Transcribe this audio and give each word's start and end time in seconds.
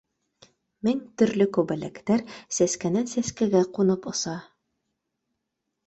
Мең 0.87 1.01
төрлө 1.21 1.47
күбәләктәр 1.57 2.25
сәскәнән 2.61 3.13
сәскәгә 3.13 3.65
ҡунып 3.79 4.09
оса 4.15 4.35